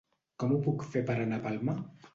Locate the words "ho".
0.55-0.57